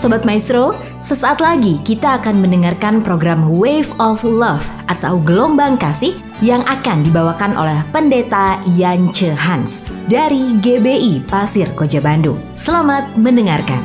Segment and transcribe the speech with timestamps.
[0.00, 0.72] Sobat Maestro,
[1.04, 7.52] sesaat lagi kita akan mendengarkan program Wave of Love atau Gelombang Kasih yang akan dibawakan
[7.52, 12.40] oleh Pendeta Yance Hans dari GBI Pasir Koja Bandung.
[12.56, 13.76] Selamat mendengarkan.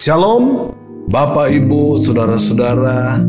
[0.00, 0.72] Shalom,
[1.12, 3.20] Bapak, Ibu, saudara-saudara,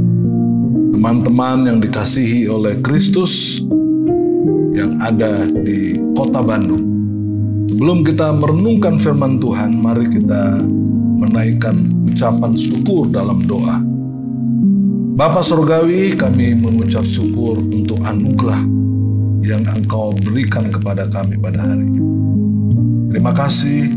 [0.99, 3.63] teman-teman yang dikasihi oleh Kristus
[4.75, 6.83] yang ada di kota Bandung.
[7.71, 10.59] Sebelum kita merenungkan firman Tuhan, mari kita
[11.23, 13.79] menaikkan ucapan syukur dalam doa.
[15.15, 18.59] Bapa Surgawi, kami mengucap syukur untuk anugerah
[19.39, 22.03] yang Engkau berikan kepada kami pada hari ini.
[23.15, 23.87] Terima kasih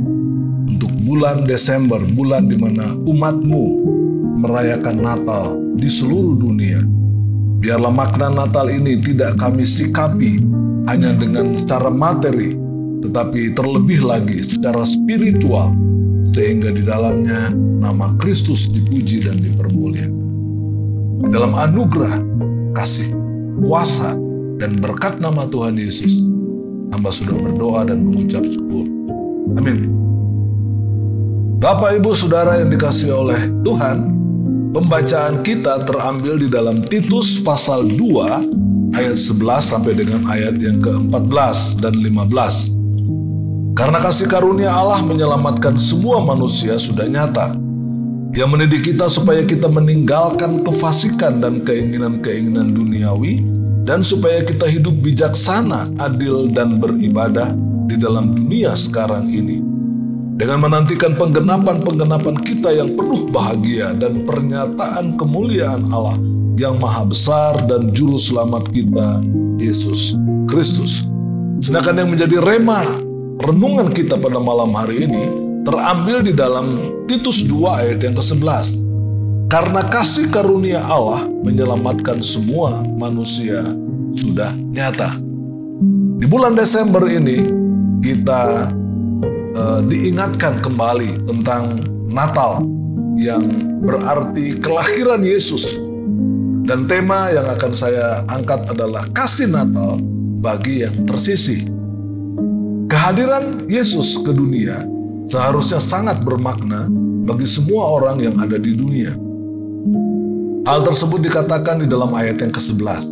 [0.70, 3.90] untuk bulan Desember, bulan di mana umatmu
[4.38, 6.80] merayakan Natal di seluruh dunia.
[7.62, 10.42] Biarlah makna Natal ini tidak kami sikapi
[10.90, 12.58] hanya dengan secara materi,
[13.06, 15.70] tetapi terlebih lagi secara spiritual,
[16.34, 20.20] sehingga di dalamnya nama Kristus dipuji dan dipermuliakan.
[21.30, 22.18] Dalam anugerah,
[22.74, 23.14] kasih,
[23.62, 24.18] kuasa,
[24.58, 26.18] dan berkat nama Tuhan Yesus,
[26.90, 28.90] hamba sudah berdoa dan mengucap syukur.
[29.54, 29.86] Amin.
[31.62, 34.11] Bapak, Ibu, Saudara yang dikasih oleh Tuhan,
[34.72, 41.84] pembacaan kita terambil di dalam Titus pasal 2 ayat 11 sampai dengan ayat yang ke-14
[41.84, 43.76] dan 15.
[43.76, 47.52] Karena kasih karunia Allah menyelamatkan semua manusia sudah nyata.
[48.32, 53.44] Yang mendidik kita supaya kita meninggalkan kefasikan dan keinginan-keinginan duniawi
[53.84, 57.52] dan supaya kita hidup bijaksana, adil, dan beribadah
[57.84, 59.71] di dalam dunia sekarang ini
[60.42, 66.18] dengan menantikan penggenapan-penggenapan kita yang penuh bahagia dan pernyataan kemuliaan Allah
[66.58, 69.22] yang maha besar dan juru selamat kita,
[69.62, 70.18] Yesus
[70.50, 71.06] Kristus.
[71.62, 72.82] Sedangkan yang menjadi rema
[73.38, 75.30] renungan kita pada malam hari ini
[75.62, 78.82] terambil di dalam Titus 2 ayat yang ke-11.
[79.46, 83.62] Karena kasih karunia Allah menyelamatkan semua manusia
[84.18, 85.14] sudah nyata.
[86.18, 87.46] Di bulan Desember ini
[88.02, 88.74] kita
[89.56, 92.64] uh, diingatkan kembali tentang Natal
[93.16, 93.48] yang
[93.84, 95.76] berarti kelahiran Yesus.
[96.62, 99.98] Dan tema yang akan saya angkat adalah kasih Natal
[100.38, 101.66] bagi yang tersisih.
[102.86, 104.84] Kehadiran Yesus ke dunia
[105.26, 106.86] seharusnya sangat bermakna
[107.26, 109.16] bagi semua orang yang ada di dunia.
[110.62, 113.02] Hal tersebut dikatakan di dalam ayat yang ke-11,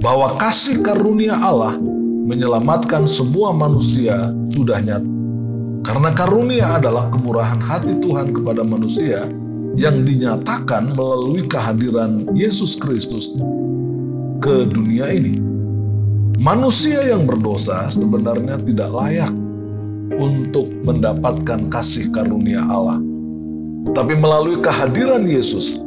[0.00, 1.76] bahwa kasih karunia Allah
[2.24, 5.19] menyelamatkan semua manusia sudah nyata
[5.80, 9.24] karena karunia adalah kemurahan hati Tuhan kepada manusia
[9.78, 13.38] yang dinyatakan melalui kehadiran Yesus Kristus
[14.44, 15.40] ke dunia ini.
[16.40, 19.32] Manusia yang berdosa sebenarnya tidak layak
[20.16, 23.00] untuk mendapatkan kasih karunia Allah.
[23.92, 25.80] Tapi melalui kehadiran Yesus,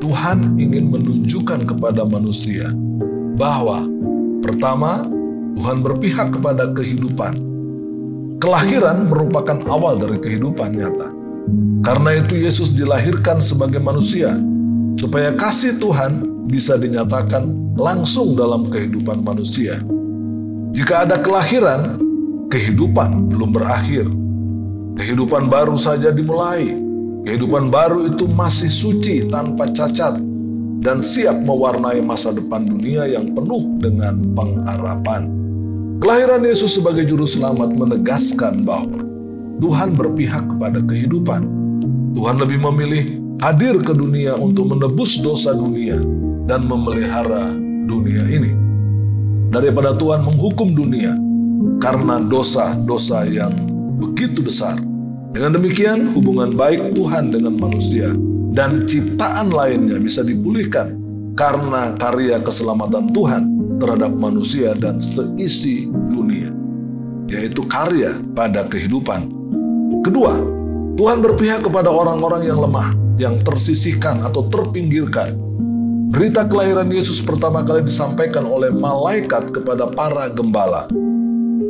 [0.00, 2.72] Tuhan ingin menunjukkan kepada manusia
[3.36, 3.84] bahwa
[4.44, 5.04] pertama,
[5.56, 7.45] Tuhan berpihak kepada kehidupan,
[8.36, 11.08] Kelahiran merupakan awal dari kehidupan nyata.
[11.80, 14.36] Karena itu Yesus dilahirkan sebagai manusia,
[15.00, 19.80] supaya kasih Tuhan bisa dinyatakan langsung dalam kehidupan manusia.
[20.76, 21.96] Jika ada kelahiran,
[22.52, 24.04] kehidupan belum berakhir.
[25.00, 26.72] Kehidupan baru saja dimulai.
[27.24, 30.20] Kehidupan baru itu masih suci tanpa cacat
[30.84, 35.35] dan siap mewarnai masa depan dunia yang penuh dengan pengharapan.
[35.96, 39.00] Kelahiran Yesus sebagai juru selamat menegaskan bahwa
[39.64, 41.48] Tuhan berpihak kepada kehidupan.
[42.12, 45.96] Tuhan lebih memilih hadir ke dunia untuk menebus dosa dunia
[46.44, 47.48] dan memelihara
[47.88, 48.52] dunia ini.
[49.48, 51.16] Daripada Tuhan menghukum dunia
[51.80, 53.56] karena dosa-dosa yang
[53.96, 54.76] begitu besar.
[55.32, 58.12] Dengan demikian hubungan baik Tuhan dengan manusia
[58.52, 60.96] dan ciptaan lainnya bisa dipulihkan
[61.36, 65.92] karena karya keselamatan Tuhan terhadap manusia dan seisi
[66.26, 66.50] dunia,
[67.30, 69.30] yaitu karya pada kehidupan.
[70.02, 70.42] Kedua,
[70.98, 75.38] Tuhan berpihak kepada orang-orang yang lemah, yang tersisihkan atau terpinggirkan.
[76.10, 80.90] Berita kelahiran Yesus pertama kali disampaikan oleh malaikat kepada para gembala.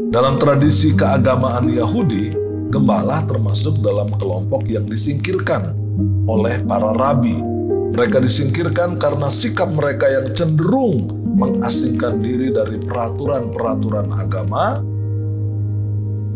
[0.09, 2.33] Dalam tradisi keagamaan Yahudi,
[2.73, 5.77] gembala termasuk dalam kelompok yang disingkirkan
[6.25, 7.37] oleh para rabi.
[7.95, 11.07] Mereka disingkirkan karena sikap mereka yang cenderung
[11.37, 14.81] mengasingkan diri dari peraturan-peraturan agama,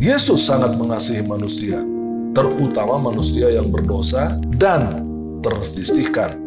[0.01, 1.81] Yesus sangat mengasihi manusia,
[2.33, 5.05] terutama manusia yang berdosa dan
[5.41, 6.37] tersisihkan.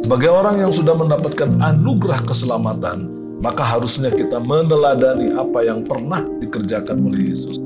[0.00, 3.08] Sebagai orang yang sudah mendapatkan anugerah keselamatan,
[3.44, 7.60] maka harusnya kita meneladani apa yang pernah dikerjakan oleh Yesus.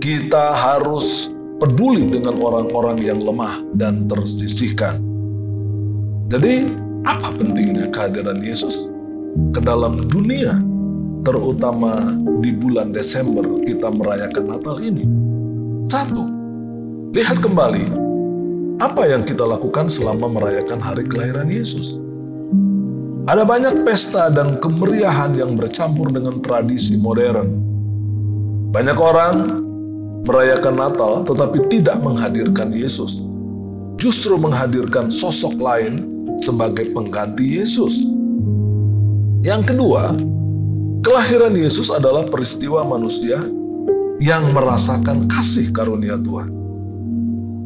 [0.00, 5.11] Kita harus peduli dengan orang-orang yang lemah dan tersisihkan.
[6.32, 6.64] Jadi,
[7.04, 8.88] apa pentingnya kehadiran Yesus
[9.52, 10.64] ke dalam dunia,
[11.28, 15.04] terutama di bulan Desember kita merayakan Natal ini?
[15.92, 16.24] Satu,
[17.12, 17.84] lihat kembali
[18.80, 22.00] apa yang kita lakukan selama merayakan hari kelahiran Yesus.
[23.28, 27.60] Ada banyak pesta dan kemeriahan yang bercampur dengan tradisi modern.
[28.72, 29.36] Banyak orang
[30.24, 33.20] merayakan Natal tetapi tidak menghadirkan Yesus.
[34.00, 36.11] Justru menghadirkan sosok lain
[36.42, 38.02] sebagai pengganti Yesus.
[39.46, 40.14] Yang kedua,
[41.06, 43.38] kelahiran Yesus adalah peristiwa manusia
[44.22, 46.50] yang merasakan kasih karunia Tuhan.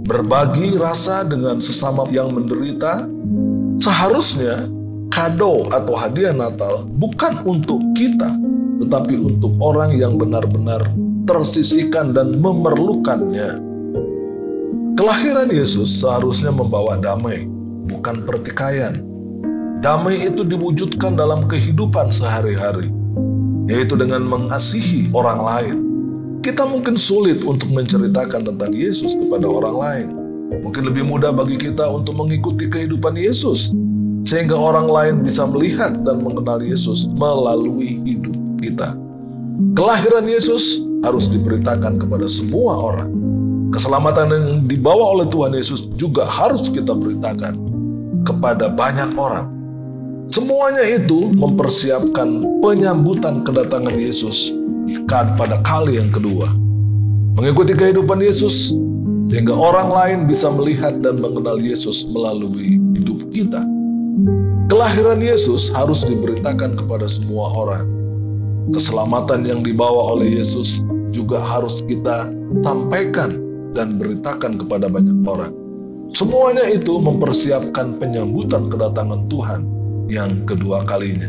[0.06, 3.04] Berbagi rasa dengan sesama yang menderita
[3.82, 4.64] seharusnya
[5.10, 8.30] kado atau hadiah Natal bukan untuk kita,
[8.84, 10.84] tetapi untuk orang yang benar-benar
[11.26, 13.60] tersisihkan dan memerlukannya.
[14.96, 17.44] Kelahiran Yesus seharusnya membawa damai,
[17.86, 19.00] bukan pertikaian.
[19.80, 22.90] Damai itu diwujudkan dalam kehidupan sehari-hari,
[23.70, 25.76] yaitu dengan mengasihi orang lain.
[26.42, 30.08] Kita mungkin sulit untuk menceritakan tentang Yesus kepada orang lain.
[30.62, 33.74] Mungkin lebih mudah bagi kita untuk mengikuti kehidupan Yesus
[34.26, 38.94] sehingga orang lain bisa melihat dan mengenal Yesus melalui hidup kita.
[39.74, 43.10] Kelahiran Yesus harus diberitakan kepada semua orang.
[43.70, 47.65] Keselamatan yang dibawa oleh Tuhan Yesus juga harus kita beritakan
[48.26, 49.46] kepada banyak orang.
[50.26, 54.50] Semuanya itu mempersiapkan penyambutan kedatangan Yesus
[55.38, 56.50] pada kali yang kedua.
[57.38, 58.74] Mengikuti kehidupan Yesus
[59.30, 63.62] sehingga orang lain bisa melihat dan mengenal Yesus melalui hidup kita.
[64.66, 67.86] Kelahiran Yesus harus diberitakan kepada semua orang.
[68.74, 70.82] Keselamatan yang dibawa oleh Yesus
[71.14, 72.26] juga harus kita
[72.66, 73.38] sampaikan
[73.78, 75.65] dan beritakan kepada banyak orang.
[76.10, 79.60] Semuanya itu mempersiapkan penyambutan kedatangan Tuhan
[80.06, 81.28] yang kedua kalinya.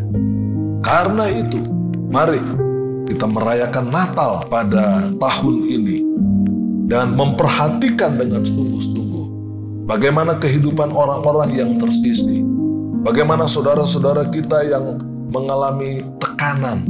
[0.85, 1.59] Karena itu,
[2.07, 2.39] mari
[3.09, 5.97] kita merayakan Natal pada tahun ini
[6.87, 9.25] dan memperhatikan dengan sungguh-sungguh
[9.89, 12.47] bagaimana kehidupan orang-orang yang tersisih,
[13.07, 14.99] Bagaimana saudara-saudara kita yang
[15.31, 16.83] mengalami tekanan,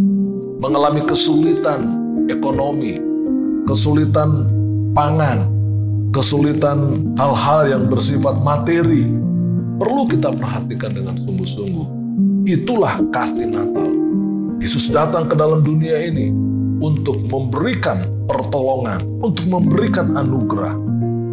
[0.58, 1.94] mengalami kesulitan
[2.26, 2.98] ekonomi,
[3.70, 4.50] kesulitan
[4.98, 5.46] pangan,
[6.18, 9.06] kesulitan hal-hal yang bersifat materi,
[9.78, 11.88] perlu kita perhatikan dengan sungguh-sungguh.
[12.50, 13.94] Itulah kasih Natal.
[14.58, 16.34] Yesus datang ke dalam dunia ini
[16.82, 20.74] untuk memberikan pertolongan, untuk memberikan anugerah.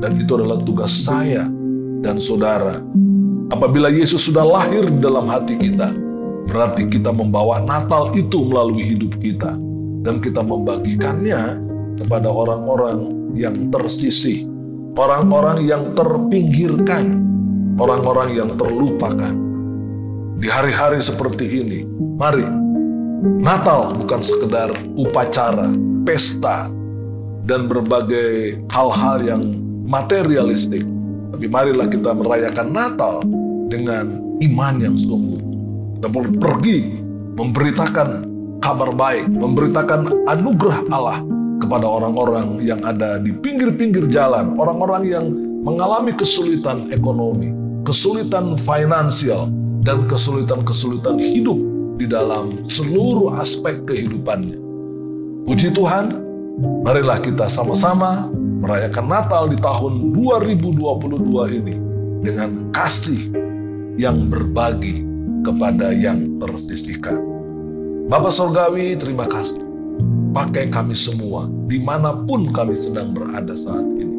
[0.05, 1.49] Dan itu adalah tugas saya
[2.05, 2.77] dan saudara
[3.53, 5.93] Apabila Yesus sudah lahir dalam hati kita,
[6.49, 9.53] berarti kita membawa Natal itu melalui hidup kita.
[10.05, 11.61] Dan kita membagikannya
[12.01, 14.49] kepada orang-orang yang tersisih,
[14.95, 17.19] orang-orang yang terpinggirkan,
[17.79, 19.35] orang-orang yang terlupakan.
[20.39, 21.81] Di hari-hari seperti ini,
[22.19, 22.47] mari
[23.41, 25.73] Natal bukan sekedar upacara,
[26.05, 26.69] pesta,
[27.45, 29.43] dan berbagai hal-hal yang
[29.85, 30.85] materialistik,
[31.33, 33.15] tapi marilah kita merayakan Natal
[33.69, 35.41] dengan iman yang sungguh.
[35.99, 36.79] Kita boleh pergi
[37.35, 38.09] memberitakan
[38.61, 45.27] kabar baik, memberitakan anugerah Allah kepada orang-orang yang ada di pinggir-pinggir jalan, orang-orang yang
[45.65, 47.51] mengalami kesulitan ekonomi,
[47.87, 49.49] kesulitan finansial,
[49.85, 51.57] dan kesulitan-kesulitan hidup
[52.01, 54.59] di dalam seluruh aspek kehidupannya.
[55.45, 56.13] Puji Tuhan,
[56.83, 58.33] marilah kita sama-sama
[58.65, 61.77] merayakan Natal di tahun 2022 ini
[62.25, 63.29] dengan kasih
[64.01, 65.05] yang berbagi
[65.45, 67.21] kepada yang tersisihkan.
[68.09, 69.64] Bapak Sorgawi, terima kasih.
[70.35, 74.19] Pakai kami semua, di mana pun kami sedang berada saat ini.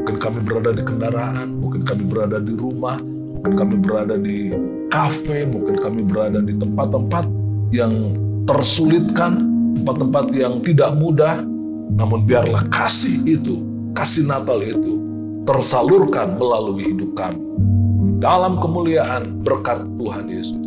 [0.00, 2.96] Mungkin kami berada di kendaraan, mungkin kami berada di rumah,
[3.36, 4.48] mungkin kami berada di
[4.88, 7.28] kafe, mungkin kami berada di tempat-tempat
[7.68, 8.16] yang
[8.48, 9.44] tersulitkan,
[9.76, 11.44] tempat-tempat yang tidak mudah,
[11.92, 13.60] namun biarlah kasih itu
[13.92, 14.96] kasih Natal itu
[15.44, 17.44] tersalurkan melalui hidup kami.
[18.22, 20.64] Dalam kemuliaan berkat Tuhan Yesus,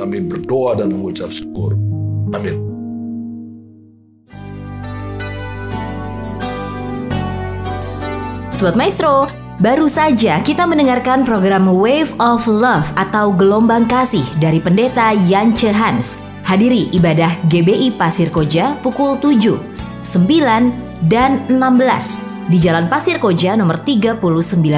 [0.00, 1.78] kami berdoa dan mengucap syukur.
[2.34, 2.71] Amin.
[8.52, 9.32] Sobat Maestro,
[9.64, 16.20] baru saja kita mendengarkan program Wave of Love atau Gelombang Kasih dari Pendeta Yance Hans.
[16.44, 19.56] Hadiri ibadah GBI Pasir Koja pukul 7,
[20.04, 24.20] 9, dan 16 di Jalan Pasir Koja nomor 39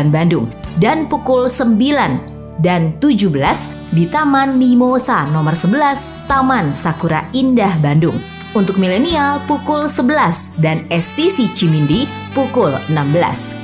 [0.06, 0.46] Bandung
[0.78, 3.26] dan pukul 9, dan 17
[3.90, 8.22] di Taman Mimosa nomor 11 Taman Sakura Indah Bandung.
[8.54, 12.06] Untuk milenial pukul 11 dan SCC Cimindi
[12.38, 13.63] pukul 16.